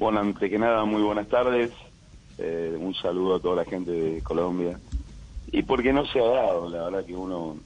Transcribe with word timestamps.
Bueno, 0.00 0.20
antes 0.20 0.48
que 0.48 0.58
nada, 0.58 0.86
muy 0.86 1.02
buenas 1.02 1.28
tardes. 1.28 1.70
Eh, 2.38 2.74
un 2.80 2.94
saludo 2.94 3.34
a 3.34 3.38
toda 3.38 3.56
la 3.56 3.64
gente 3.66 3.90
de 3.90 4.22
Colombia. 4.22 4.80
Y 5.52 5.62
porque 5.62 5.92
no 5.92 6.06
se 6.06 6.18
ha 6.18 6.24
dado, 6.24 6.70
la 6.70 6.84
verdad 6.84 7.04
que 7.04 7.14
uno 7.14 7.58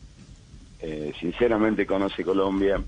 eh, 0.81 1.13
sinceramente 1.21 1.87
conoce 1.87 2.25
Colombia 2.25 2.83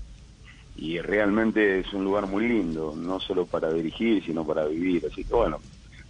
y 0.75 0.99
realmente 0.99 1.79
es 1.79 1.93
un 1.93 2.03
lugar 2.03 2.27
muy 2.27 2.45
lindo, 2.45 2.93
no 2.97 3.21
solo 3.21 3.45
para 3.45 3.71
dirigir, 3.71 4.21
sino 4.25 4.45
para 4.45 4.65
vivir. 4.65 5.07
Así 5.09 5.23
que 5.23 5.33
bueno, 5.33 5.61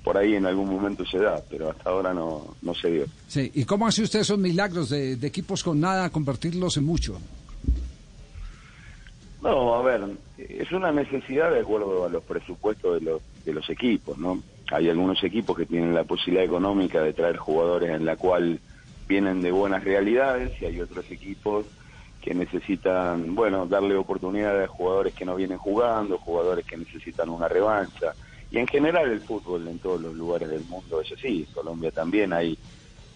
por 0.04 0.18
ahí 0.18 0.34
en 0.34 0.48
algún 0.48 0.72
momento 0.72 1.06
se 1.06 1.20
da, 1.20 1.40
pero 1.48 1.70
hasta 1.70 1.92
ahora 1.92 2.16
no, 2.16 2.56
no 2.64 2.74
se 2.74 2.90
dio. 2.90 3.06
Sí, 3.28 3.52
¿y 3.54 3.66
cómo 3.66 3.86
hace 3.86 4.02
usted 4.02 4.22
esos 4.22 4.40
milagros 4.40 4.90
de, 4.90 5.16
de 5.16 5.28
equipos 5.28 5.64
con 5.64 5.80
nada 5.80 6.10
convertirlos 6.10 6.76
en 6.78 6.86
mucho? 6.86 7.20
No, 9.44 9.76
a 9.76 9.84
ver, 9.84 10.02
es 10.50 10.72
una 10.72 10.92
necesidad 10.92 11.52
de 11.52 11.60
acuerdo 11.60 12.06
a 12.06 12.10
los 12.10 12.24
presupuestos 12.24 13.00
de 13.00 13.02
los, 13.02 13.22
de 13.46 13.54
los 13.54 13.70
equipos, 13.70 14.18
¿no? 14.18 14.42
Hay 14.72 14.90
algunos 14.90 15.24
equipos 15.24 15.58
que 15.58 15.66
tienen 15.66 15.94
la 15.94 16.04
posibilidad 16.04 16.46
económica 16.46 17.02
de 17.02 17.14
traer 17.14 17.38
jugadores 17.38 17.90
en 17.92 18.06
la 18.06 18.16
cual 18.16 18.60
vienen 19.08 19.42
de 19.42 19.52
buenas 19.52 19.84
realidades 19.84 20.62
y 20.62 20.66
hay 20.66 20.82
otros 20.82 21.10
equipos 21.12 21.66
que 22.22 22.34
necesitan, 22.34 23.36
bueno, 23.36 23.66
darle 23.68 23.96
oportunidades 23.96 24.66
a 24.66 24.72
jugadores 24.72 25.14
que 25.14 25.26
no 25.26 25.36
vienen 25.36 25.58
jugando, 25.58 26.18
jugadores 26.18 26.66
que 26.66 26.76
necesitan 26.76 27.30
una 27.30 27.48
revancha. 27.48 28.14
Y 28.52 28.58
en 28.58 28.68
general 28.68 29.10
el 29.10 29.22
fútbol 29.22 29.68
en 29.68 29.80
todos 29.80 30.02
los 30.02 30.14
lugares 30.14 30.50
del 30.50 30.66
mundo 30.66 31.02
es 31.02 31.12
así. 31.12 31.46
En 31.48 31.54
Colombia 31.54 31.92
también 31.92 32.34
hay 32.34 32.58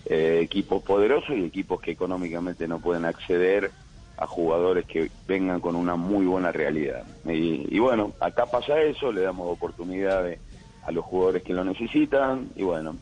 eh, 0.05 0.39
equipos 0.41 0.81
poderosos 0.83 1.35
y 1.37 1.43
equipos 1.43 1.81
que 1.81 1.91
económicamente 1.91 2.67
no 2.67 2.79
pueden 2.79 3.05
acceder 3.05 3.71
a 4.17 4.27
jugadores 4.27 4.85
que 4.85 5.09
vengan 5.27 5.59
con 5.59 5.75
una 5.75 5.95
muy 5.95 6.25
buena 6.25 6.51
realidad. 6.51 7.03
Y, 7.25 7.65
y 7.75 7.79
bueno, 7.79 8.13
acá 8.19 8.45
pasa 8.45 8.79
eso, 8.81 9.11
le 9.11 9.21
damos 9.21 9.47
oportunidades 9.49 10.39
a 10.83 10.91
los 10.91 11.03
jugadores 11.05 11.43
que 11.43 11.53
lo 11.53 11.63
necesitan 11.63 12.49
y 12.55 12.63
bueno, 12.63 12.95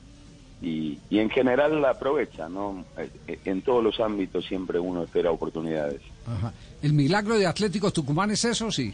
y, 0.62 1.00
y 1.10 1.20
en 1.20 1.30
general 1.30 1.82
la 1.82 1.92
aprovechan, 1.92 2.54
¿no? 2.54 2.84
Eh, 3.28 3.40
En 3.46 3.62
todos 3.62 3.84
los 3.84 4.00
ámbitos 4.00 4.46
siempre 4.46 4.80
uno 4.80 5.04
espera 5.04 5.32
oportunidades. 5.32 6.02
Ajá. 6.28 6.54
¿El 6.82 6.94
milagro 6.94 7.38
de 7.38 7.48
Atlético 7.48 7.92
Tucumán 7.92 8.32
es 8.32 8.44
eso, 8.46 8.72
sí? 8.72 8.94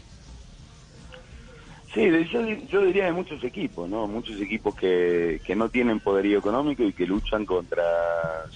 Sí, 1.94 2.08
yo, 2.30 2.42
yo 2.68 2.82
diría 2.82 3.06
de 3.06 3.12
muchos 3.12 3.42
equipos, 3.42 3.88
¿no? 3.88 4.06
Muchos 4.06 4.38
equipos 4.40 4.74
que, 4.74 5.40
que 5.46 5.56
no 5.56 5.68
tienen 5.70 5.98
poderío 5.98 6.38
económico 6.38 6.82
y 6.82 6.92
que 6.92 7.06
luchan 7.06 7.46
contra 7.46 7.82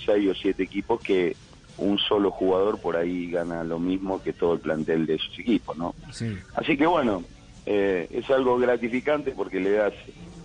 seis 0.05 0.28
o 0.31 0.34
siete 0.34 0.62
equipos 0.64 1.00
que 1.00 1.34
un 1.81 1.98
solo 1.98 2.31
jugador 2.31 2.78
por 2.78 2.97
ahí 2.97 3.31
gana 3.31 3.64
lo 3.64 3.78
mismo 3.78 4.23
que 4.23 4.33
todo 4.33 4.55
el 4.55 4.61
plantel 4.61 5.06
de 5.06 5.14
esos 5.14 5.39
equipos, 5.39 5.77
¿no? 5.77 5.95
Sí. 6.12 6.37
Así 6.55 6.77
que 6.77 6.87
bueno, 6.87 7.25
eh, 7.67 8.06
es 8.11 8.31
algo 8.31 8.59
gratificante 8.59 9.33
porque 9.33 9.61
le 9.61 9.72
das 9.72 9.95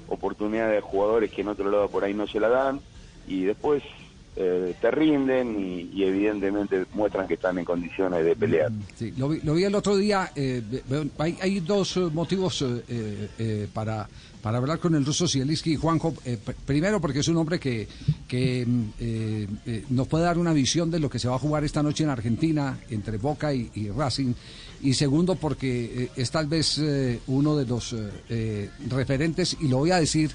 oportunidades 0.08 0.84
a 0.84 0.86
jugadores 0.86 1.32
que 1.32 1.42
en 1.42 1.50
otro 1.50 1.70
lado 1.70 1.90
por 1.90 2.04
ahí 2.04 2.14
no 2.14 2.28
se 2.28 2.40
la 2.40 2.50
dan 2.50 2.80
y 3.28 3.44
después 3.44 3.84
eh, 4.38 4.76
te 4.82 4.92
rinden 4.92 5.56
y, 5.94 6.04
evidentemente 6.04 6.86
muestran 6.94 7.28
que 7.28 7.36
están 7.36 7.58
en 7.58 7.66
condiciones 7.66 8.26
de 8.26 8.36
pelear. 8.36 8.72
Sí, 8.96 9.14
lo 9.18 9.30
vi, 9.30 9.64
el 9.64 9.76
otro 9.76 9.96
día. 9.96 10.32
eh, 10.36 10.62
hay, 11.18 11.60
dos 11.62 11.96
eh, 11.98 12.02
motivos 12.12 12.64
eh, 12.88 13.68
para, 13.74 14.08
para 14.42 14.58
hablar 14.58 14.80
con 14.80 14.94
el 14.96 15.06
ruso 15.06 15.28
Zielinski 15.28 15.74
y 15.74 15.76
Juanjo. 15.78 16.14
Pr- 16.14 16.54
primero, 16.66 17.00
porque 17.00 17.20
es 17.20 17.28
un 17.30 17.38
hombre 17.38 17.60
que, 17.60 17.88
que 18.28 18.66
mm, 18.66 19.94
nos 19.96 20.08
puede 20.08 20.26
dar 20.26 20.38
una 20.38 20.52
visión 20.54 20.92
de 20.92 21.00
lo 21.00 21.10
que 21.10 21.18
se 21.20 21.28
va 21.30 21.36
a 21.36 21.40
jugar 21.40 21.64
esta 21.64 21.82
noche 21.82 22.04
en 22.04 22.10
Argentina 22.10 22.78
entre 22.90 23.18
Boca 23.18 23.54
y, 23.54 23.72
y 23.74 23.90
Racing. 23.90 24.34
Y 24.82 24.94
segundo, 24.94 25.36
porque 25.36 26.10
es 26.16 26.30
tal 26.30 26.48
vez 26.48 26.80
uno 27.28 27.56
de 27.56 27.66
los 27.66 27.96
referentes, 28.90 29.56
y 29.62 29.68
lo 29.70 29.78
voy 29.78 29.92
a 29.92 30.00
decir 30.00 30.32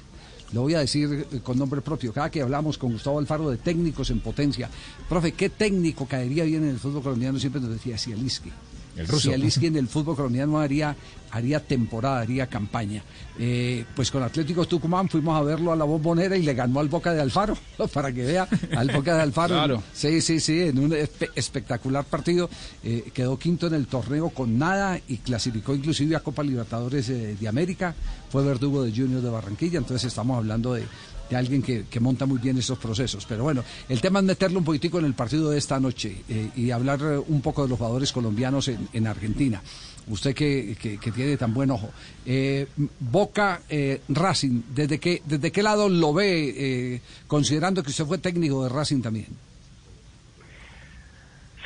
lo 0.53 0.62
voy 0.62 0.75
a 0.75 0.81
decir 0.81 1.27
eh, 1.33 1.41
con 1.43 1.59
nombre 1.59 1.81
propio. 1.81 2.12
Cada 2.12 2.31
que 2.31 2.43
hablamos 2.43 2.78
con 2.78 2.93
Gustavo 2.93 3.19
Alfaro 3.19 3.50
de 3.50 3.56
técnicos 3.56 4.11
en 4.11 4.21
potencia, 4.21 4.69
profe, 5.09 5.33
¿qué 5.33 5.49
técnico 5.50 6.06
caería 6.06 6.44
bien 6.44 6.65
en 6.65 6.71
el 6.71 6.78
fútbol 6.78 7.03
colombiano? 7.03 7.38
Siempre 7.38 7.61
nos 7.61 7.71
decía 7.71 7.99
Cieliski. 7.99 8.50
El 8.96 9.06
ruso. 9.06 9.28
Cieliski 9.30 9.66
en 9.66 9.76
el 9.76 9.88
fútbol 9.88 10.16
colombiano 10.16 10.58
haría, 10.58 10.94
haría 11.30 11.60
temporada, 11.64 12.20
haría 12.20 12.46
campaña. 12.48 13.02
Eh, 13.38 13.84
pues 13.96 14.10
con 14.10 14.22
Atlético 14.22 14.66
Tucumán 14.66 15.08
fuimos 15.08 15.38
a 15.38 15.42
verlo 15.42 15.72
a 15.72 15.76
la 15.76 15.84
bombonera 15.84 16.36
y 16.36 16.42
le 16.42 16.52
ganó 16.54 16.80
al 16.80 16.88
Boca 16.88 17.14
de 17.14 17.20
Alfaro, 17.20 17.56
para 17.94 18.12
que 18.12 18.24
vea, 18.24 18.48
al 18.76 18.90
Boca 18.90 19.14
de 19.14 19.22
Alfaro. 19.22 19.54
Claro. 19.54 19.82
Sí, 19.94 20.20
sí, 20.20 20.40
sí, 20.40 20.60
en 20.60 20.78
un 20.78 20.90
espe- 20.90 21.30
espectacular 21.34 22.04
partido. 22.04 22.50
eh, 22.84 23.10
quedó 23.14 23.38
quinto 23.38 23.66
en 23.68 23.74
el 23.74 23.86
torneo 23.86 24.30
con 24.30 24.58
nada 24.58 25.00
y 25.08 25.18
clasificó 25.18 25.74
inclusive 25.74 26.16
a 26.16 26.20
Copa 26.20 26.42
Libertadores 26.42 27.08
eh, 27.08 27.36
de 27.40 27.48
América. 27.48 27.94
Fue 28.30 28.44
verdugo 28.44 28.82
de 28.82 28.90
Junior 28.92 29.22
de 29.22 29.30
Barranquilla, 29.30 29.78
entonces 29.78 30.08
estamos 30.08 30.36
hablando 30.36 30.74
de, 30.74 30.84
de 31.30 31.36
alguien 31.36 31.62
que, 31.62 31.84
que 31.88 32.00
monta 32.00 32.26
muy 32.26 32.38
bien 32.38 32.58
esos 32.58 32.76
procesos. 32.78 33.24
Pero 33.24 33.44
bueno, 33.44 33.62
el 33.88 34.00
tema 34.00 34.18
es 34.18 34.24
meterle 34.24 34.58
un 34.58 34.64
poquitico 34.64 34.98
en 34.98 35.04
el 35.04 35.14
partido 35.14 35.48
de 35.50 35.58
esta 35.58 35.78
noche 35.80 36.22
eh, 36.28 36.50
y 36.56 36.72
hablar 36.72 36.98
eh, 37.02 37.18
un 37.28 37.41
poco 37.41 37.62
de 37.62 37.68
los 37.68 37.78
jugadores 37.78 38.10
colombianos 38.12 38.66
en, 38.68 38.88
en 38.92 39.06
Argentina. 39.06 39.62
Usted 40.08 40.34
que, 40.34 40.76
que- 40.80 40.98
que 40.98 41.12
tiene 41.12 41.36
tan 41.36 41.54
buen 41.54 41.70
ojo. 41.70 41.90
Eh, 42.26 42.66
Boca 42.98 43.60
eh, 43.69 44.00
Racing, 44.08 44.62
¿desde 44.74 44.98
qué, 44.98 45.22
¿desde 45.24 45.52
qué 45.52 45.62
lado 45.62 45.88
lo 45.88 46.12
ve, 46.12 47.00
considerando 47.28 47.82
que 47.84 47.90
usted 47.90 48.04
fue 48.06 48.19
técnico 48.19 48.64
de 48.64 48.70
Racing 48.70 49.00
también? 49.02 49.26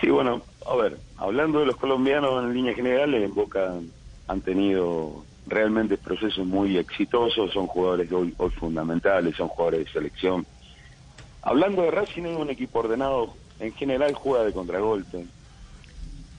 Sí, 0.01 0.11
bueno, 0.11 0.43
a 0.67 0.77
ver, 0.77 0.99
hablando 1.17 1.61
de 1.61 1.67
los 1.67 1.77
colombianos 1.77 2.45
en 2.45 2.53
línea 2.53 2.75
general, 2.75 3.15
en 3.15 3.33
Boca 3.35 3.73
han 4.27 4.41
tenido 4.43 5.25
realmente 5.47 5.97
procesos 5.99 6.47
muy 6.47 6.79
exitosos, 6.79 7.53
son 7.53 7.67
jugadores 7.67 8.11
hoy, 8.13 8.35
hoy 8.39 8.51
fundamentales, 8.51 9.37
son 9.37 9.49
jugadores 9.49 9.87
de 9.87 9.93
selección. 9.93 10.47
Hablando 11.43 11.83
de 11.83 11.91
Racing, 11.91 12.23
es 12.23 12.39
un 12.39 12.51
equipo 12.51 12.79
ordenado, 12.79 13.35
en 13.61 13.73
general 13.75 14.15
juega 14.15 14.45
de 14.45 14.53
contragolpe. 14.53 15.27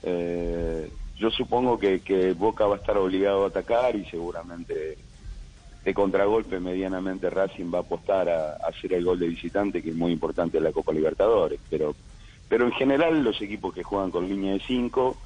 Eh, 0.03 0.89
yo 1.17 1.29
supongo 1.29 1.79
que, 1.79 2.01
que 2.01 2.33
Boca 2.33 2.65
va 2.65 2.75
a 2.75 2.79
estar 2.79 2.97
obligado 2.97 3.45
a 3.45 3.47
atacar 3.47 3.95
y 3.95 4.05
seguramente 4.05 4.97
de 5.83 5.93
contragolpe 5.93 6.59
medianamente 6.59 7.29
Racing 7.29 7.71
va 7.71 7.77
a 7.77 7.81
apostar 7.81 8.27
a, 8.27 8.53
hacer 8.67 8.93
el 8.93 9.05
gol 9.05 9.19
de 9.19 9.27
visitante, 9.27 9.83
que 9.83 9.91
es 9.91 9.95
muy 9.95 10.11
importante 10.11 10.57
en 10.57 10.63
la 10.63 10.71
Copa 10.71 10.91
Libertadores. 10.91 11.59
Pero, 11.69 11.95
pero 12.49 12.65
en 12.65 12.71
general 12.71 13.23
los 13.23 13.39
equipos 13.41 13.73
que 13.73 13.83
juegan 13.83 14.09
con 14.09 14.27
línea 14.27 14.53
de 14.53 14.61
5 14.61 15.17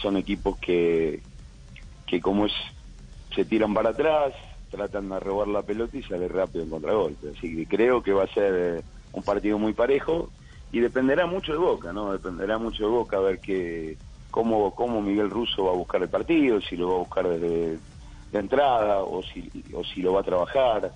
son 0.00 0.16
equipos 0.16 0.58
que, 0.58 1.20
que 2.10 2.20
como 2.20 2.46
es 2.46 2.52
se 3.34 3.44
tiran 3.44 3.72
para 3.72 3.90
atrás, 3.90 4.34
tratan 4.72 5.08
de 5.08 5.20
robar 5.20 5.46
la 5.46 5.62
pelota 5.62 5.96
y 5.96 6.02
sale 6.02 6.26
rápido 6.26 6.64
en 6.64 6.70
contragolpe. 6.70 7.28
Así 7.36 7.54
que 7.54 7.66
creo 7.66 8.02
que 8.02 8.12
va 8.12 8.24
a 8.24 8.34
ser 8.34 8.54
eh, 8.56 8.82
un 9.12 9.22
partido 9.22 9.56
muy 9.56 9.72
parejo 9.72 10.28
y 10.72 10.80
dependerá 10.80 11.26
mucho 11.26 11.52
de 11.52 11.58
Boca, 11.58 11.92
¿no? 11.92 12.12
Dependerá 12.12 12.58
mucho 12.58 12.82
de 12.82 12.90
Boca 12.90 13.18
a 13.18 13.20
ver 13.20 13.38
que, 13.38 13.96
cómo, 14.32 14.74
cómo 14.74 15.00
Miguel 15.00 15.30
Russo 15.30 15.66
va 15.66 15.70
a 15.70 15.76
buscar 15.76 16.02
el 16.02 16.08
partido, 16.08 16.60
si 16.60 16.76
lo 16.76 16.88
va 16.88 16.94
a 16.96 16.98
buscar 16.98 17.28
desde 17.28 17.78
de 18.32 18.38
entrada 18.38 19.02
o 19.02 19.22
si, 19.22 19.48
o 19.72 19.84
si 19.84 20.02
lo 20.02 20.14
va 20.14 20.20
a 20.20 20.24
trabajar. 20.24 20.92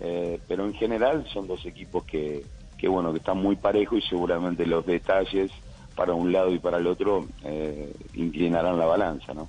Eh, 0.00 0.38
pero 0.46 0.66
en 0.66 0.74
general 0.74 1.24
son 1.32 1.46
dos 1.46 1.64
equipos 1.64 2.04
que, 2.04 2.44
que, 2.76 2.88
bueno, 2.88 3.12
que 3.12 3.18
están 3.18 3.38
muy 3.38 3.56
parejos 3.56 4.04
y 4.04 4.08
seguramente 4.08 4.66
los 4.66 4.84
detalles 4.84 5.50
para 5.96 6.12
un 6.12 6.32
lado 6.32 6.52
y 6.52 6.58
para 6.58 6.76
el 6.76 6.86
otro 6.86 7.26
eh, 7.44 7.94
inclinarán 8.14 8.78
la 8.78 8.84
balanza, 8.86 9.32
¿no? 9.32 9.48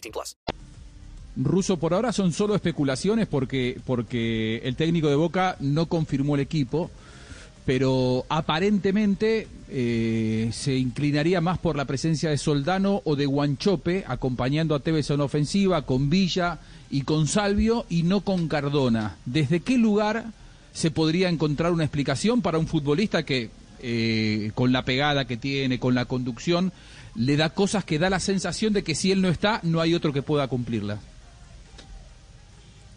18 0.00 0.12
plus. 0.12 0.36
Ruso, 1.36 1.76
por 1.76 1.92
ahora 1.92 2.12
son 2.12 2.32
solo 2.32 2.54
especulaciones 2.54 3.26
porque, 3.26 3.78
porque 3.84 4.62
el 4.64 4.74
técnico 4.74 5.08
de 5.08 5.16
Boca 5.16 5.56
no 5.60 5.86
confirmó 5.86 6.34
el 6.34 6.40
equipo, 6.40 6.90
pero 7.66 8.24
aparentemente 8.30 9.46
eh, 9.68 10.48
se 10.52 10.76
inclinaría 10.76 11.42
más 11.42 11.58
por 11.58 11.76
la 11.76 11.84
presencia 11.84 12.30
de 12.30 12.38
Soldano 12.38 13.02
o 13.04 13.16
de 13.16 13.26
Guanchope, 13.26 14.04
acompañando 14.06 14.74
a 14.74 14.80
Tevez 14.80 15.10
en 15.10 15.20
ofensiva, 15.20 15.82
con 15.82 16.08
Villa 16.08 16.58
y 16.90 17.02
con 17.02 17.26
Salvio, 17.26 17.84
y 17.90 18.04
no 18.04 18.22
con 18.22 18.48
Cardona. 18.48 19.16
¿Desde 19.26 19.60
qué 19.60 19.76
lugar 19.76 20.26
se 20.72 20.90
podría 20.90 21.28
encontrar 21.28 21.72
una 21.72 21.84
explicación 21.84 22.40
para 22.40 22.58
un 22.58 22.66
futbolista 22.66 23.24
que, 23.24 23.50
eh, 23.80 24.52
con 24.54 24.72
la 24.72 24.84
pegada 24.84 25.26
que 25.26 25.36
tiene, 25.36 25.78
con 25.78 25.94
la 25.94 26.04
conducción, 26.04 26.72
le 27.16 27.36
da 27.36 27.50
cosas 27.50 27.84
que 27.84 27.98
da 27.98 28.10
la 28.10 28.20
sensación 28.20 28.72
de 28.72 28.84
que 28.84 28.94
si 28.94 29.10
él 29.10 29.22
no 29.22 29.28
está, 29.28 29.60
no 29.62 29.80
hay 29.80 29.94
otro 29.94 30.12
que 30.12 30.22
pueda 30.22 30.48
cumplirla? 30.48 30.98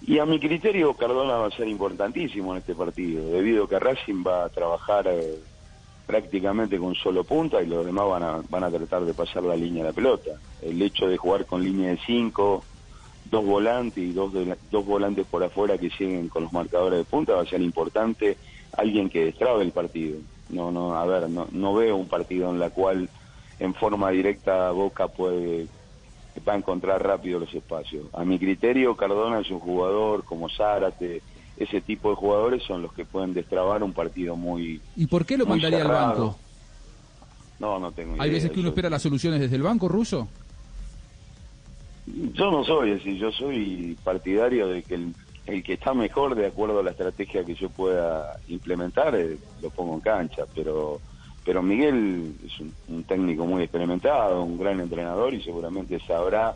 Y 0.06 0.20
a 0.20 0.26
mi 0.26 0.40
criterio, 0.40 0.94
Cardona 0.94 1.36
va 1.36 1.48
a 1.48 1.52
ser 1.52 1.68
importantísimo 1.68 2.54
en 2.54 2.60
este 2.60 2.74
partido, 2.74 3.32
debido 3.32 3.66
a 3.66 3.70
que 3.70 3.80
Racing 3.80 4.24
va 4.26 4.46
a 4.46 4.50
trabajar 4.50 5.06
eh, 5.08 5.36
prácticamente 6.08 6.78
con 6.78 6.96
solo 6.96 7.24
punta 7.24 7.62
y 7.62 7.68
los 7.68 7.86
demás 7.86 8.08
van 8.08 8.24
a, 8.24 8.42
van 8.50 8.64
a 8.64 8.70
tratar 8.72 9.06
de 9.06 9.14
pasar 9.14 9.44
la 9.44 9.56
línea 9.56 9.84
de 9.84 9.90
la 9.90 9.96
pelota. 9.96 10.32
El 10.62 10.82
hecho 10.82 11.08
de 11.08 11.18
jugar 11.18 11.46
con 11.46 11.64
línea 11.64 11.92
de 11.92 12.00
cinco, 12.06 12.64
dos 13.30 13.46
volantes 13.46 14.04
y 14.04 14.12
dos, 14.12 14.34
dos 14.72 14.86
volantes 14.86 15.26
por 15.28 15.44
afuera 15.44 15.78
que 15.78 15.90
siguen 15.92 16.30
con 16.30 16.44
los 16.44 16.54
marcadores 16.54 17.00
de 17.00 17.06
punta 17.06 17.36
va 17.36 17.44
a 17.44 17.46
ser 17.46 17.62
importante 17.62 18.38
alguien 18.76 19.10
que 19.10 19.26
destrabe 19.26 19.64
el 19.64 19.72
partido. 19.72 20.18
No, 20.50 20.72
no, 20.72 20.96
a 20.96 21.06
ver, 21.06 21.30
no, 21.30 21.48
no 21.52 21.76
veo 21.76 21.96
un 21.96 22.08
partido 22.08 22.50
en 22.50 22.60
la 22.60 22.72
cual 22.72 23.10
en 23.60 23.74
forma 23.74 24.10
directa 24.12 24.72
Boca 24.72 25.08
puede 25.08 25.68
va 26.48 26.54
a 26.54 26.58
encontrar 26.58 27.04
rápido 27.06 27.40
los 27.40 27.54
espacios. 27.54 28.06
A 28.14 28.24
mi 28.24 28.40
criterio, 28.40 28.96
Cardona 28.96 29.40
es 29.40 29.50
un 29.52 29.60
jugador 29.60 30.24
como 30.24 30.50
Zárate, 30.50 31.22
ese 31.58 31.82
tipo 31.82 32.10
de 32.12 32.16
jugadores 32.16 32.64
son 32.64 32.82
los 32.82 32.94
que 32.94 33.04
pueden 33.06 33.34
destrabar 33.34 33.84
un 33.84 33.94
partido 33.94 34.36
muy. 34.36 34.82
¿Y 34.96 35.08
por 35.08 35.26
qué 35.26 35.38
lo 35.38 35.46
mandaría 35.46 35.82
al 35.82 35.88
banco? 35.88 36.38
No, 37.60 37.78
no 37.80 37.92
tengo 37.92 38.14
idea. 38.14 38.24
¿Hay 38.24 38.32
veces 38.32 38.52
que 38.52 38.60
uno 38.62 38.70
espera 38.70 38.90
las 38.90 39.02
soluciones 39.02 39.42
desde 39.42 39.58
el 39.58 39.64
banco 39.64 39.90
ruso? 39.90 40.30
Yo 42.06 42.50
no 42.50 42.64
soy 42.64 42.94
así, 42.94 43.18
yo 43.18 43.32
soy 43.32 43.98
partidario 44.04 44.68
de 44.68 44.82
que 44.84 44.96
el, 44.96 45.14
el 45.46 45.62
que 45.62 45.74
está 45.74 45.94
mejor 45.94 46.36
de 46.36 46.48
acuerdo 46.48 46.80
a 46.80 46.84
la 46.84 46.92
estrategia 46.92 47.44
que 47.44 47.56
yo 47.56 47.70
pueda 47.70 48.40
implementar, 48.48 49.14
eh, 49.16 49.38
lo 49.62 49.70
pongo 49.70 49.96
en 49.96 50.00
cancha, 50.00 50.46
pero 50.56 51.02
pero 51.46 51.64
Miguel 51.64 52.36
es 52.46 52.60
un, 52.88 53.04
técnico 53.04 53.46
muy 53.46 53.64
experimentado, 53.64 54.44
un 54.44 54.60
gran 54.60 54.80
entrenador 54.80 55.34
y 55.34 55.42
seguramente 55.42 56.00
sabrá 56.06 56.54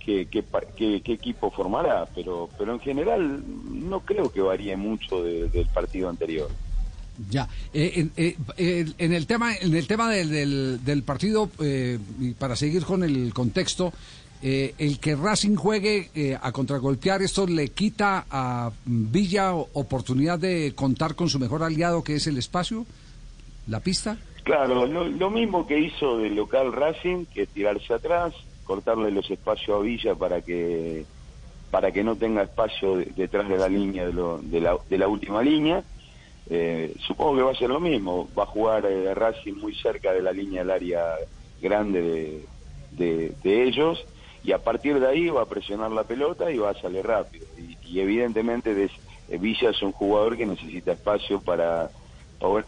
qué, 0.00 0.26
qué, 0.26 1.12
equipo 1.12 1.50
formará, 1.50 2.06
pero, 2.14 2.48
pero 2.58 2.72
en 2.74 2.80
general 2.80 3.42
no 3.70 4.00
creo 4.00 4.30
que 4.30 4.40
varíe 4.40 4.76
mucho 4.76 5.22
del 5.22 5.66
partido 5.72 6.08
anterior. 6.08 6.50
Ya, 7.30 7.48
eh, 7.72 8.08
eh, 8.16 8.92
en 8.98 9.12
el 9.12 9.26
tema, 9.26 9.54
en 9.54 9.74
el 9.74 9.86
tema 9.86 10.10
del, 10.10 10.84
del, 10.84 11.02
partido, 11.04 11.48
eh, 11.60 11.98
para 12.38 12.56
seguir 12.56 12.84
con 12.84 13.04
el 13.04 13.32
contexto, 13.32 13.92
el 14.42 14.98
que 14.98 15.16
Racing 15.16 15.56
juegue 15.56 16.38
a 16.42 16.52
contragolpear, 16.52 17.22
esto 17.22 17.46
le 17.46 17.68
quita 17.68 18.26
a 18.28 18.70
Villa 18.84 19.54
oportunidad 19.54 20.38
de 20.38 20.74
contar 20.74 21.14
con 21.14 21.30
su 21.30 21.38
mejor 21.38 21.62
aliado, 21.62 22.04
que 22.04 22.16
es 22.16 22.26
el 22.26 22.36
espacio 22.36 22.84
la 23.66 23.80
pista? 23.80 24.16
Claro, 24.44 24.86
lo, 24.86 25.30
mismo 25.30 25.66
que 25.66 25.78
hizo 25.78 26.18
del 26.18 26.36
local 26.36 26.72
Racing, 26.72 27.24
que 27.24 27.46
tirarse 27.46 27.94
atrás, 27.94 28.34
cortarle 28.64 29.10
los 29.10 29.30
espacios 29.30 29.78
a 29.78 29.82
Villa 29.82 30.14
para 30.14 30.42
que 30.42 31.06
para 31.70 31.90
que 31.90 32.04
no 32.04 32.14
tenga 32.14 32.42
espacio 32.42 32.98
detrás 33.16 33.48
de 33.48 33.58
la 33.58 33.68
línea 33.68 34.06
de, 34.06 34.12
lo, 34.12 34.38
de, 34.38 34.60
la, 34.60 34.76
de 34.88 34.96
la 34.96 35.08
última 35.08 35.42
línea. 35.42 35.82
Eh, 36.48 36.94
supongo 37.04 37.36
que 37.36 37.42
va 37.42 37.50
a 37.50 37.56
ser 37.56 37.68
lo 37.68 37.80
mismo, 37.80 38.28
va 38.38 38.44
a 38.44 38.46
jugar 38.46 38.86
eh, 38.86 39.12
Racing 39.12 39.54
muy 39.54 39.74
cerca 39.74 40.12
de 40.12 40.22
la 40.22 40.30
línea 40.30 40.60
del 40.60 40.70
área 40.70 41.16
grande 41.60 42.44
de, 42.92 43.32
de, 43.42 43.62
ellos 43.64 44.04
y 44.44 44.52
a 44.52 44.58
partir 44.58 45.00
de 45.00 45.08
ahí 45.08 45.30
va 45.30 45.42
a 45.42 45.46
presionar 45.46 45.90
la 45.90 46.04
pelota 46.04 46.48
y 46.52 46.58
va 46.58 46.70
a 46.70 46.80
salir 46.80 47.04
rápido. 47.04 47.46
Y, 47.58 47.98
evidentemente 47.98 48.88
eh, 49.28 49.38
Villa 49.38 49.70
es 49.70 49.82
un 49.82 49.90
jugador 49.90 50.36
que 50.36 50.46
necesita 50.46 50.92
espacio 50.92 51.40
para 51.40 51.90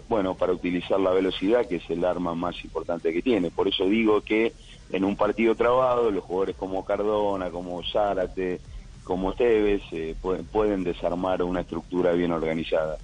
bueno, 0.09 0.35
para 0.35 0.53
utilizar 0.53 1.01
la 1.01 1.11
velocidad, 1.11 1.67
que 1.67 1.77
es 1.77 1.91
el 1.91 2.05
arma 2.05 2.35
más 2.35 2.63
importante 2.65 3.13
que 3.13 3.23
tiene. 3.23 3.51
Por 3.51 3.69
eso 3.69 3.85
digo 3.85 4.21
que 4.21 4.53
en 4.91 5.05
un 5.05 5.17
partido 5.17 5.55
trabado, 5.55 6.11
los 6.11 6.25
jugadores 6.25 6.57
como 6.57 6.85
Cardona, 6.85 7.51
como 7.51 7.83
Zárate, 7.83 8.61
como 9.05 9.33
Tevez, 9.35 9.83
eh, 9.93 10.15
pueden 10.53 10.85
desarmar 10.85 11.43
una 11.43 11.61
estructura 11.61 12.13
bien 12.13 12.33
organizada. 12.33 12.99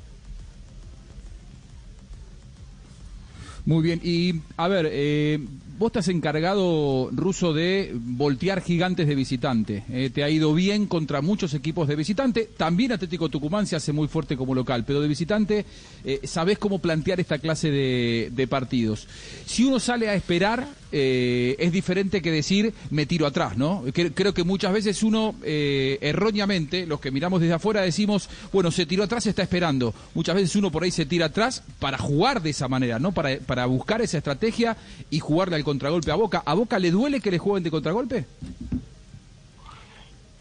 Muy 3.65 3.83
bien, 3.83 4.01
y 4.03 4.35
a 4.57 4.67
ver, 4.67 4.89
eh, 4.91 5.39
vos 5.83 5.89
estás 5.89 6.07
encargado, 6.07 7.11
Ruso, 7.11 7.53
de 7.53 7.91
voltear 7.93 8.63
gigantes 8.63 9.09
de 9.09 9.17
visitante. 9.17 9.83
Eh, 9.91 10.11
te 10.15 10.23
ha 10.23 10.31
ido 10.31 10.55
bien 10.55 10.87
contra 10.87 11.23
muchos 11.23 11.55
equipos 11.55 11.89
de 11.89 11.97
visitante. 11.97 12.49
También 12.57 12.93
Atlético 12.93 13.29
Tucumán 13.29 13.67
se 13.67 13.75
hace 13.75 13.93
muy 13.93 14.07
fuerte 14.07 14.37
como 14.37 14.55
local, 14.55 14.85
pero 14.87 15.01
de 15.01 15.09
visitante 15.09 15.67
eh, 16.05 16.21
sabés 16.23 16.59
cómo 16.59 16.79
plantear 16.79 17.19
esta 17.19 17.39
clase 17.39 17.73
de, 17.73 18.47
partidos. 18.49 19.09
Si 19.45 19.65
uno 19.65 19.81
sale 19.81 20.09
a 20.09 20.15
esperar, 20.15 20.69
eh, 20.93 21.57
es 21.59 21.73
diferente 21.73 22.23
que 22.23 22.31
decir 22.31 22.73
me 22.91 23.07
tiro 23.07 23.27
atrás, 23.27 23.57
¿no? 23.57 23.83
Creo 23.93 24.35
que 24.35 24.45
muchas 24.45 24.73
veces 24.73 25.03
uno, 25.03 25.35
erróneamente, 25.43 26.87
los 26.87 27.01
que 27.01 27.11
miramos 27.11 27.41
desde 27.41 27.55
afuera, 27.55 27.81
decimos, 27.81 28.29
bueno, 28.53 28.71
se 28.71 28.87
tiró 28.87 29.03
atrás, 29.03 29.27
está 29.27 29.43
esperando. 29.43 29.95
Muchas 30.15 30.35
veces 30.35 30.55
uno 30.55 30.71
por 30.71 30.85
ahí 30.85 30.91
se 30.91 31.07
tira 31.07 31.27
atrás 31.27 31.65
para 31.79 31.99
jugar 31.99 32.43
de 32.43 32.51
esa 32.51 32.69
manera, 32.69 32.99
¿no? 32.99 33.13
Para, 33.13 33.39
para 33.39 33.67
buscar 33.67 34.03
esa 34.03 34.19
estrategia 34.19 34.77
y 35.11 35.19
jugarle 35.19 35.57
al 35.57 35.65
contragolpe 35.73 36.11
a 36.13 36.17
Boca. 36.17 36.43
¿A 36.45 36.55
Boca 36.55 36.79
le 36.79 36.91
duele 36.91 37.21
que 37.21 37.31
le 37.31 37.39
jueguen 37.39 37.63
de 37.63 37.71
contragolpe? 37.71 38.27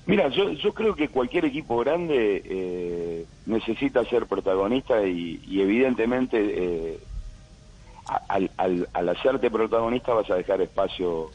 Mira, 0.06 0.28
yo, 0.30 0.52
yo 0.52 0.74
creo 0.74 0.94
que 0.94 1.08
cualquier 1.08 1.46
equipo 1.46 1.78
grande 1.78 2.42
eh, 2.44 3.26
necesita 3.46 4.04
ser 4.06 4.26
protagonista 4.26 5.06
y, 5.06 5.40
evidentemente 5.62 6.38
eh, 6.40 7.00
al, 8.28 9.10
hacerte 9.10 9.50
protagonista 9.50 10.14
vas 10.14 10.30
a 10.30 10.36
dejar 10.36 10.60
espacio 10.62 11.30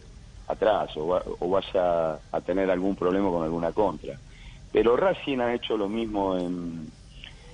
atrás 0.47 0.91
o, 0.97 1.49
vas 1.49 1.75
a, 1.75 2.19
tener 2.45 2.71
algún 2.71 2.97
problema 2.97 3.31
con 3.31 3.45
alguna 3.45 3.73
contra. 3.73 4.19
Pero 4.73 4.95
Racing 4.97 5.39
ha 5.39 5.55
hecho 5.55 5.79
lo 5.79 5.89
mismo 5.89 6.37
en, 6.37 6.91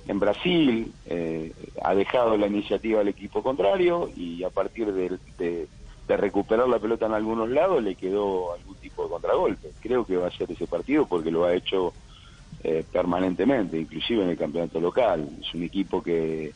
en 0.07 0.19
Brasil, 0.19 0.91
eh, 1.05 1.53
ha 1.81 1.95
dejado 1.95 2.35
la 2.35 2.47
iniciativa 2.47 2.99
al 2.99 3.07
equipo 3.07 3.41
contrario 3.41 4.09
y 4.13 4.43
a 4.43 4.49
partir 4.49 4.91
de 4.91 5.67
recuperar 6.07 6.67
la 6.67 6.79
pelota 6.79 7.05
en 7.05 7.13
algunos 7.13 7.49
lados 7.49 7.81
le 7.81 7.95
quedó 7.95 8.53
algún 8.53 8.75
tipo 8.75 9.03
de 9.03 9.09
contragolpe. 9.09 9.71
Creo 9.81 10.05
que 10.05 10.17
va 10.17 10.27
a 10.27 10.31
ser 10.31 10.51
ese 10.51 10.67
partido 10.67 11.05
porque 11.05 11.31
lo 11.31 11.45
ha 11.45 11.53
hecho 11.53 11.93
eh, 12.63 12.83
permanentemente, 12.91 13.77
inclusive 13.79 14.23
en 14.23 14.29
el 14.29 14.37
campeonato 14.37 14.79
local. 14.79 15.27
Es 15.41 15.53
un 15.53 15.63
equipo 15.63 16.03
que, 16.03 16.53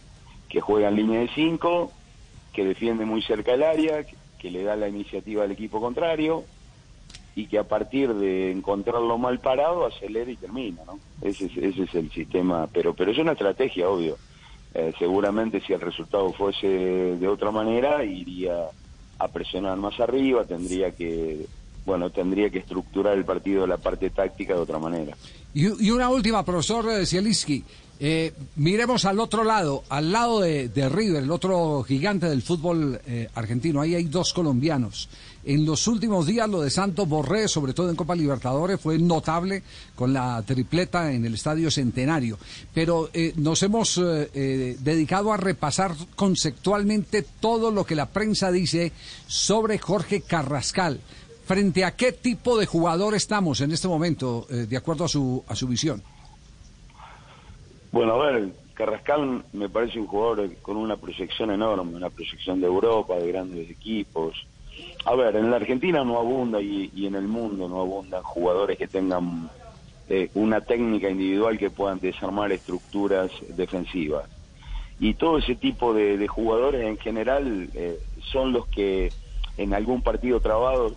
que 0.50 0.62
juega 0.62 0.90
en 0.90 0.96
línea 0.96 1.20
de 1.22 1.30
cinco, 1.34 1.92
que 2.54 2.66
defiende 2.66 3.06
muy 3.06 3.22
cerca 3.22 3.54
el 3.54 3.64
área, 3.64 4.04
que, 4.04 4.52
le 4.52 4.64
da 4.64 4.78
la 4.78 4.88
iniciativa 4.88 5.44
al 5.44 5.52
equipo 5.52 5.82
contrario 5.82 6.46
y 7.36 7.48
que 7.48 7.60
a 7.60 7.66
partir 7.66 8.14
de 8.14 8.52
encontrarlo 8.52 9.18
mal 9.18 9.40
parado 9.40 9.86
acelera 9.86 10.32
y 10.32 10.38
termina, 10.38 10.84
¿no? 10.86 11.00
Ese 11.22 11.48
es, 11.48 11.58
ese 11.58 11.84
es 11.84 11.96
el 11.96 12.10
sistema, 12.12 12.68
pero 12.72 12.94
pero 12.94 13.12
es 13.12 13.18
una 13.18 13.34
estrategia, 13.34 13.90
obvio. 13.90 14.18
Eh, 14.74 14.94
seguramente 14.98 15.60
si 15.60 15.74
el 15.74 15.82
resultado 15.82 16.32
fuese 16.32 16.68
de 16.68 17.28
otra 17.28 17.52
manera 17.52 18.04
iría 18.06 18.70
a 19.20 19.28
presionar 19.28 19.78
más 19.78 20.00
arriba, 20.00 20.46
tendría 20.46 20.92
que 20.92 21.46
bueno, 21.88 22.10
tendría 22.10 22.50
que 22.50 22.60
estructurar 22.60 23.18
el 23.18 23.24
partido 23.24 23.62
de 23.62 23.68
la 23.68 23.78
parte 23.78 24.10
táctica 24.10 24.54
de 24.54 24.60
otra 24.60 24.78
manera. 24.78 25.16
Y, 25.54 25.90
una 25.90 26.10
última, 26.10 26.44
profesor 26.44 27.06
Zielinski. 27.06 27.64
Eh, 28.00 28.34
miremos 28.58 29.06
al 29.06 29.20
otro 29.20 29.44
lado, 29.44 29.84
al 29.90 30.12
lado 30.12 30.42
de, 30.42 30.90
River, 30.90 31.24
el 31.24 31.32
otro 31.32 31.82
gigante 31.84 32.28
del 32.28 32.42
fútbol 32.42 33.00
eh, 33.08 33.30
argentino. 33.34 33.82
Ahí 33.82 33.96
hay 33.96 34.04
dos 34.04 34.34
colombianos. 34.34 35.10
En 35.50 35.66
los 35.66 35.88
últimos 35.88 36.28
días 36.28 36.50
lo 36.50 36.62
de 36.62 36.70
Santos 36.70 37.08
Borré, 37.08 37.48
sobre 37.48 37.74
todo 37.74 37.90
en 37.90 37.96
Copa 37.96 38.16
Libertadores, 38.16 38.82
fue 38.82 39.00
notable 39.00 39.64
con 39.96 40.12
la 40.12 40.44
tripleta 40.46 41.14
en 41.14 41.24
el 41.24 41.36
Estadio 41.36 41.72
Centenario. 41.72 42.38
Pero 42.74 43.10
eh, 43.14 43.32
nos 43.38 43.64
hemos 43.64 43.96
dedicado 43.98 45.32
a 45.32 45.38
repasar 45.38 45.94
conceptualmente 46.18 47.24
todo 47.40 47.72
lo 47.72 47.86
que 47.86 47.96
la 47.96 48.08
prensa 48.08 48.52
dice 48.52 48.92
sobre 49.26 49.78
Jorge 49.78 50.20
Carrascal. 50.20 51.00
¿Frente 51.46 51.86
a 51.86 51.96
qué 51.96 52.12
tipo 52.12 52.58
de 52.58 52.66
jugador 52.66 53.16
estamos 53.16 53.62
en 53.62 53.72
este 53.72 53.88
momento, 53.88 54.46
de 54.50 54.76
acuerdo 54.76 55.06
a 55.06 55.08
su, 55.08 55.46
a 55.48 55.56
su 55.56 55.66
visión? 55.70 56.04
Bueno, 57.94 58.22
a 58.22 58.32
ver, 58.32 58.50
Carrascal 58.74 59.46
me 59.54 59.70
parece 59.70 59.98
un 59.98 60.08
jugador 60.08 60.54
con 60.58 60.76
una 60.76 60.98
proyección 60.98 61.52
enorme, 61.52 61.96
una 61.96 62.10
proyección 62.10 62.60
de 62.60 62.68
Europa, 62.68 63.16
de 63.16 63.32
grandes 63.32 63.70
equipos. 63.70 64.36
A 65.06 65.16
ver, 65.16 65.36
en 65.38 65.50
la 65.50 65.58
Argentina 65.58 66.04
no 66.04 66.18
abunda 66.18 66.62
y, 66.62 66.92
en 67.06 67.16
el 67.16 67.28
mundo 67.28 67.70
no 67.70 67.82
abundan 67.82 68.24
jugadores 68.24 68.78
que 68.78 68.88
tengan 68.88 69.50
eh, 70.10 70.30
una 70.34 70.62
técnica 70.62 71.10
individual 71.10 71.58
que 71.58 71.70
puedan 71.70 72.00
desarmar 72.00 72.52
estructuras 72.52 73.32
defensivas. 73.56 74.26
Y 75.00 75.14
todo 75.14 75.38
ese 75.38 75.56
tipo 75.56 75.94
de, 75.94 76.18
de 76.18 76.28
jugadores 76.28 76.86
en 76.86 76.98
general 76.98 77.70
eh, 77.74 78.00
son 78.32 78.52
los 78.52 78.68
que 78.68 79.12
en 79.58 79.74
algún 79.74 80.02
partido 80.02 80.40
trabado 80.40 80.94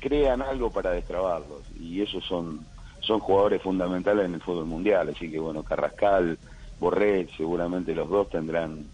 crean 0.00 0.42
algo 0.42 0.70
para 0.70 0.90
destrabarlos. 0.90 1.62
Y 1.80 2.02
esos 2.02 2.24
son, 2.24 2.66
son 3.00 3.20
jugadores 3.20 3.62
fundamentales 3.62 4.26
en 4.26 4.34
el 4.34 4.40
fútbol 4.40 4.66
mundial. 4.66 5.08
Así 5.08 5.30
que 5.30 5.38
bueno, 5.38 5.62
Carrascal, 5.62 6.38
Borré, 6.80 7.28
seguramente 7.36 7.94
los 7.94 8.08
dos 8.08 8.28
tendrán 8.28 8.86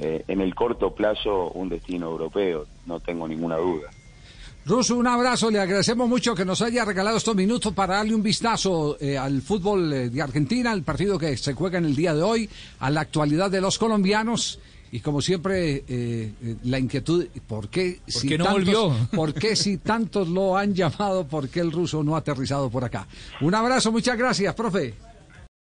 eh, 0.00 0.24
en 0.28 0.40
el 0.40 0.54
corto 0.54 0.94
plazo 0.94 1.50
un 1.50 1.68
destino 1.68 2.06
europeo, 2.06 2.66
no 2.86 3.00
tengo 3.00 3.26
ninguna 3.28 3.56
duda. 3.56 3.90
Russo, 4.64 4.94
un 4.94 5.08
abrazo, 5.08 5.50
le 5.50 5.58
agradecemos 5.58 6.08
mucho 6.08 6.36
que 6.36 6.44
nos 6.44 6.62
haya 6.62 6.84
regalado 6.84 7.16
estos 7.16 7.34
minutos 7.34 7.74
para 7.74 7.96
darle 7.96 8.14
un 8.14 8.22
vistazo 8.22 8.96
eh, 9.00 9.18
al 9.18 9.42
fútbol 9.42 9.92
eh, 9.92 10.08
de 10.08 10.22
Argentina, 10.22 10.70
al 10.70 10.84
partido 10.84 11.18
que 11.18 11.36
se 11.36 11.52
juega 11.54 11.78
en 11.78 11.86
el 11.86 11.96
día 11.96 12.14
de 12.14 12.22
hoy, 12.22 12.48
a 12.78 12.88
la 12.88 13.00
actualidad 13.00 13.50
de 13.50 13.60
los 13.60 13.76
colombianos. 13.76 14.60
Y 14.92 15.00
como 15.00 15.20
siempre, 15.20 15.82
eh, 15.88 16.32
la 16.62 16.78
inquietud, 16.78 17.26
¿por 17.48 17.70
qué, 17.70 18.02
¿Por 18.12 18.22
qué 18.22 18.38
no 18.38 18.52
volvió? 18.52 18.94
¿por 19.12 19.34
qué 19.34 19.56
si 19.56 19.78
tantos 19.78 20.28
lo 20.28 20.56
han 20.56 20.74
llamado, 20.74 21.26
por 21.26 21.48
qué 21.48 21.58
el 21.58 21.72
ruso 21.72 22.04
no 22.04 22.14
ha 22.14 22.18
aterrizado 22.18 22.70
por 22.70 22.84
acá? 22.84 23.08
Un 23.40 23.56
abrazo, 23.56 23.90
muchas 23.90 24.16
gracias, 24.16 24.54
profe. 24.54 24.94